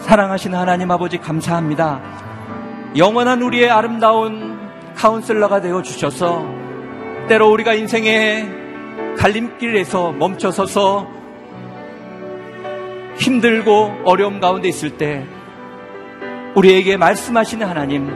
[0.01, 2.36] 사랑하시는 하나님 아버지 감사합니다.
[2.97, 4.59] 영원한 우리의 아름다운
[4.95, 6.47] 카운슬러가 되어 주셔서
[7.29, 8.49] 때로 우리가 인생의
[9.19, 11.07] 갈림길에서 멈춰서서
[13.19, 15.27] 힘들고 어려움 가운데 있을 때
[16.55, 18.11] 우리에게 말씀하시는 하나님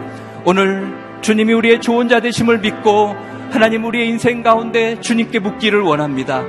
[0.46, 3.14] 오늘 주님이 우리의 좋은 자 되심을 믿고
[3.50, 6.44] 하나님 우리의 인생 가운데 주님께 묻기를 원합니다.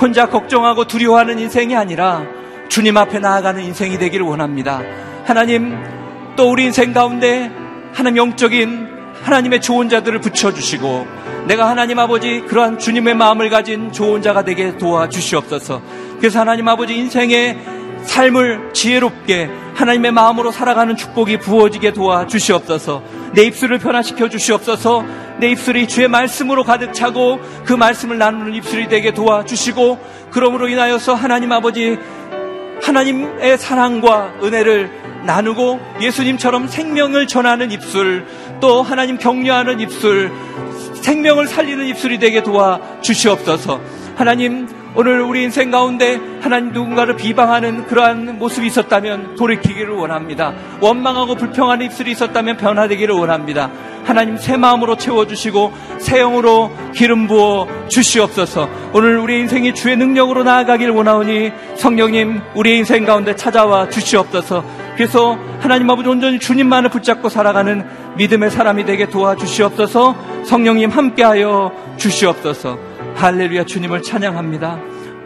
[0.00, 2.22] 혼자 걱정하고 두려워하는 인생이 아니라
[2.68, 4.82] 주님 앞에 나아가는 인생이 되기를 원합니다.
[5.24, 5.76] 하나님
[6.36, 7.61] 또 우리 인생 가운데
[7.92, 8.88] 하나님 영적인
[9.22, 11.06] 하나님의 좋은 자들을 붙여주시고
[11.46, 15.82] 내가 하나님 아버지 그러한 주님의 마음을 가진 좋은 자가 되게 도와주시옵소서.
[16.18, 17.58] 그래서 하나님 아버지 인생의
[18.04, 23.02] 삶을 지혜롭게 하나님의 마음으로 살아가는 축복이 부어지게 도와주시옵소서.
[23.32, 25.04] 내 입술을 변화시켜 주시옵소서.
[25.38, 29.98] 내 입술이 주의 말씀으로 가득 차고 그 말씀을 나누는 입술이 되게 도와주시고
[30.30, 31.98] 그러므로 인하여서 하나님 아버지
[32.82, 38.26] 하나님의 사랑과 은혜를 나누고 예수님처럼 생명을 전하는 입술
[38.60, 40.30] 또 하나님 격려하는 입술
[41.02, 43.80] 생명을 살리는 입술이 되게 도와 주시옵소서.
[44.16, 50.52] 하나님 오늘 우리 인생 가운데 하나님 누군가를 비방하는 그러한 모습이 있었다면 돌이키기를 원합니다.
[50.80, 53.70] 원망하고 불평하는 입술이 있었다면 변화되기를 원합니다.
[54.04, 58.68] 하나님 새 마음으로 채워주시고 새 영으로 기름 부어 주시옵소서.
[58.92, 64.81] 오늘 우리 인생이 주의 능력으로 나아가기를 원하오니 성령님 우리 인생 가운데 찾아와 주시옵소서.
[64.96, 70.44] 그래서 하나님 아버지 온전히 주님만을 붙잡고 살아가는 믿음의 사람이 되게 도와주시옵소서.
[70.44, 72.78] 성령님 함께하여 주시옵소서.
[73.14, 74.78] 할렐루야 주님을 찬양합니다.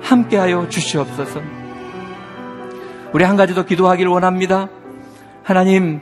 [0.03, 1.41] 함께하여 주시옵소서.
[3.13, 4.69] 우리 한 가지 더 기도하기를 원합니다.
[5.43, 6.01] 하나님,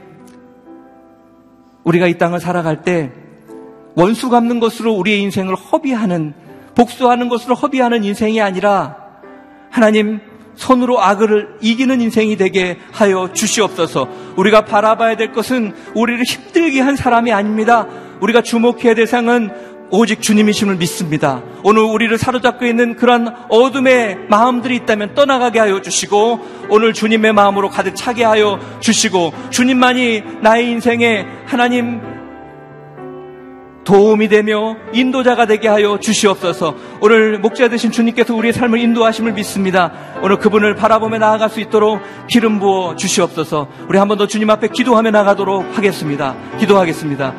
[1.84, 3.12] 우리가 이 땅을 살아갈 때
[3.94, 6.34] 원수 갚는 것으로 우리의 인생을 허비하는,
[6.74, 8.96] 복수하는 것으로 허비하는 인생이 아니라
[9.70, 10.20] 하나님,
[10.56, 14.08] 손으로 악을 이기는 인생이 되게 하여 주시옵소서.
[14.36, 17.86] 우리가 바라봐야 될 것은 우리를 힘들게 한 사람이 아닙니다.
[18.20, 19.50] 우리가 주목해야 될 상은
[19.90, 21.42] 오직 주님이심을 믿습니다.
[21.62, 27.94] 오늘 우리를 사로잡고 있는 그런 어둠의 마음들이 있다면 떠나가게 하여 주시고 오늘 주님의 마음으로 가득
[27.94, 32.00] 차게 하여 주시고 주님만이 나의 인생에 하나님
[33.84, 36.74] 도움이 되며 인도자가 되게 하여 주시옵소서.
[37.00, 39.92] 오늘 목자 되신 주님께서 우리의 삶을 인도하심을 믿습니다.
[40.22, 43.68] 오늘 그분을 바라보며 나아갈 수 있도록 기름 부어 주시옵소서.
[43.88, 46.34] 우리 한 번 더 주님 앞에 기도하며 나가도록 하겠습니다.
[46.58, 47.34] 기도하겠습니다.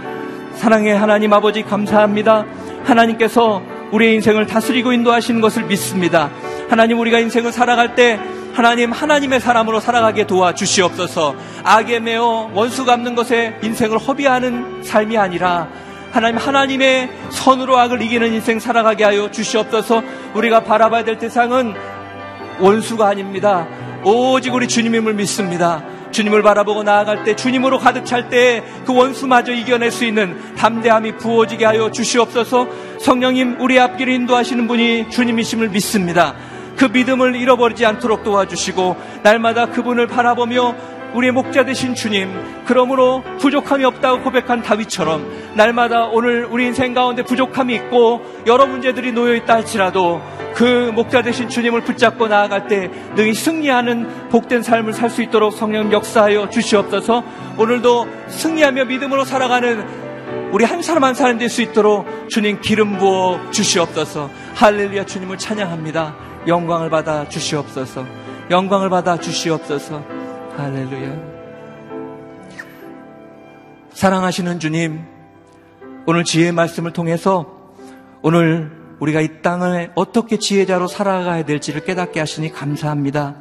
[0.55, 2.45] 사랑의 하나님 아버지 감사합니다.
[2.83, 6.29] 하나님께서 우리의 인생을 다스리고 인도하시는 것을 믿습니다.
[6.69, 8.19] 하나님 우리가 인생을 살아갈 때
[8.53, 11.35] 하나님 하나님의 사람으로 살아가게 도와 주시옵소서.
[11.63, 15.67] 악에 매어 원수 갚는 것에 인생을 허비하는 삶이 아니라
[16.15, 20.01] 하나님 하나님의 선으로 악을 이기는 인생 살아가게 하여 주시옵소서.
[20.33, 21.73] 우리가 바라봐야 될 대상은
[22.57, 23.67] 원수가 아닙니다.
[24.01, 25.83] 오직 우리 주님임을 믿습니다.
[26.11, 31.65] 주님을 바라보고 나아갈 때 주님으로 가득 찰 때 그 원수마저 이겨낼 수 있는 담대함이 부어지게
[31.65, 32.69] 하여 주시옵소서
[33.01, 36.33] 성령님 우리 앞길을 인도하시는 분이 주님이심을 믿습니다.
[36.77, 40.75] 그 믿음을 잃어버리지 않도록 도와주시고 날마다 그분을 바라보며
[41.15, 42.29] 우리의 목자 되신 주님,
[42.65, 49.33] 그러므로 부족함이 없다고 고백한 다윗처럼 날마다 오늘 우리 인생 가운데 부족함이 있고 여러 문제들이 놓여
[49.35, 50.21] 있다 할지라도
[50.53, 55.91] 그 목자 되신 주님을 붙잡고 나아갈 때 능히 승리하는 복된 삶을 살 수 있도록 성령
[55.91, 57.23] 역사하여 주시옵소서.
[57.57, 59.85] 오늘도 승리하며 믿음으로 살아가는
[60.51, 64.29] 우리 한 사람 한 사람 될 수 있도록 주님 기름 부어 주시옵소서.
[64.55, 66.15] 할렐루야 주님을 찬양합니다.
[66.47, 68.05] 영광을 받아 주시옵소서.
[68.51, 70.14] 영광을 받아 주시옵소서
[70.57, 71.35] 할렐루야
[73.91, 75.01] 사랑하시는 주님
[76.07, 77.73] 오늘 지혜의 말씀을 통해서
[78.21, 83.35] 오늘 우리가 이 땅을 어떻게 지혜자로 살아가야 될지를 깨닫게 하시니 감사합니다.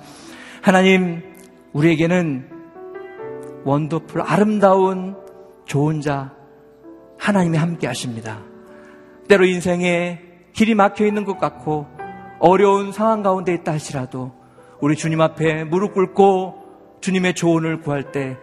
[0.60, 1.22] 하나님,
[1.72, 2.50] 우리에게는
[3.64, 5.16] 원더풀, 아름다운
[5.66, 6.32] 좋은 자,
[7.18, 8.40] 하나님이 함께 하십니다.
[9.28, 10.20] 때로 인생에
[10.52, 11.86] 길이 막혀 있는 것 같고
[12.40, 14.32] 어려운 상황 가운데 있다 할지라도
[14.80, 16.63] 우리 주님 앞에 무릎 꿇고
[17.04, 18.38] 주님의 조언을 구할 때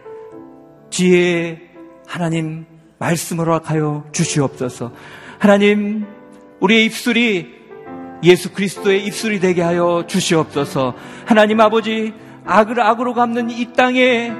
[0.90, 1.62] 지혜의
[2.06, 2.64] 하나님
[2.98, 4.92] 말씀으로 하여 주시옵소서.
[5.40, 6.06] 하나님
[6.60, 7.54] 우리의 입술이
[8.22, 10.94] 예수 그리스도의 입술이 되게 하여 주시옵소서.
[11.26, 14.32] 하나님 아버지, 악을 악으로 갚는 이 땅의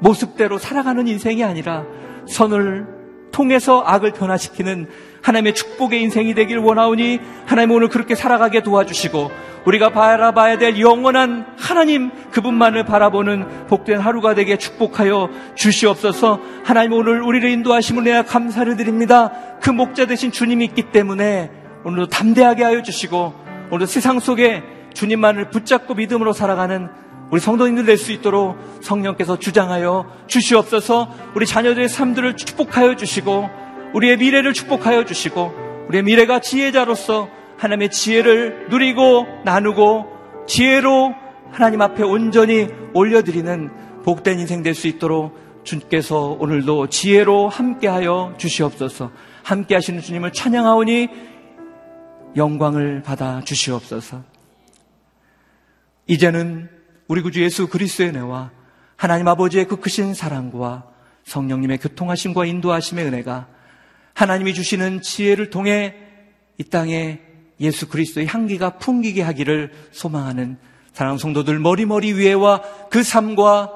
[0.00, 1.86] 모습대로 살아가는 인생이 아니라
[2.28, 2.86] 선을
[3.32, 4.90] 통해서 악을 변화시키는
[5.26, 9.32] 하나님의 축복의 인생이 되길 원하오니 하나님 오늘 그렇게 살아가게 도와주시고
[9.64, 17.50] 우리가 바라봐야 될 영원한 하나님 그분만을 바라보는 복된 하루가 되게 축복하여 주시옵소서 하나님 오늘 우리를
[17.50, 19.32] 인도하심을 내가 감사를 드립니다.
[19.60, 21.50] 그 목자 되신 주님이 있기 때문에
[21.84, 23.34] 오늘도 담대하게 하여 주시고
[23.72, 24.62] 오늘 세상 속에
[24.94, 26.88] 주님만을 붙잡고 믿음으로 살아가는
[27.30, 33.65] 우리 성도님들 될 수 있도록 성령께서 주장하여 주시옵소서 우리 자녀들의 삶들을 축복하여 주시고
[33.96, 41.14] 우리의 미래를 축복하여 주시고 우리의 미래가 지혜자로서 하나님의 지혜를 누리고 나누고 지혜로
[41.50, 49.10] 하나님 앞에 온전히 올려드리는 복된 인생 될 수 있도록 주께서 오늘도 지혜로 함께하여 주시옵소서.
[49.42, 51.08] 함께하시는 주님을 찬양하오니
[52.36, 54.22] 영광을 받아 주시옵소서.
[56.06, 56.68] 이제는
[57.08, 58.50] 우리 구주 예수 그리스도의 은혜와
[58.96, 60.84] 하나님 아버지의 그 크신 사랑과
[61.24, 63.55] 성령님의 교통하심과 인도하심의 은혜가
[64.16, 65.94] 하나님이 주시는 지혜를 통해
[66.56, 67.20] 이 땅에
[67.60, 70.56] 예수 그리스도의 향기가 풍기게 하기를 소망하는
[70.94, 73.70] 사랑하는 성도들 머리머리 위에와 그 삶과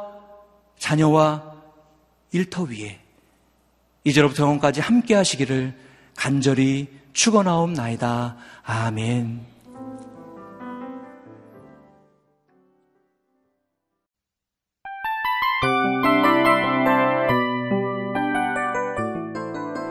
[0.79, 1.57] 자녀와
[2.33, 2.99] 일터 위에
[4.05, 5.75] 이제로부터 영원까지 함께 하시기를
[6.17, 8.37] 간절히 축원하옵나이다.
[8.63, 9.45] 아멘.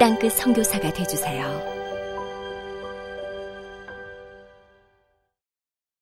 [0.00, 1.69] 땅끝 성교사가 되주세요